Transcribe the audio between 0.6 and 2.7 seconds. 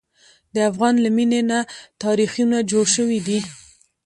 افغان له مینې نه تاریخونه